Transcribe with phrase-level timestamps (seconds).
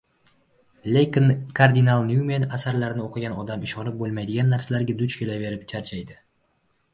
[0.93, 1.27] Lekin
[1.59, 6.19] Kardinal Nyumen asarlarini o‘qigan odam ishonib bo‘lmaydigan narsalarga duch kelaverib charchaydi.